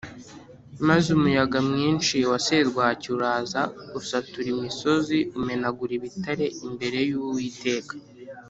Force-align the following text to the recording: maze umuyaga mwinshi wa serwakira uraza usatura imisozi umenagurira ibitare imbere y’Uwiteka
maze 0.87 1.07
umuyaga 1.17 1.57
mwinshi 1.69 2.17
wa 2.31 2.39
serwakira 2.45 3.13
uraza 3.17 3.61
usatura 3.99 4.47
imisozi 4.55 5.17
umenagurira 5.37 5.93
ibitare 5.99 6.45
imbere 6.67 6.99
y’Uwiteka 7.09 7.93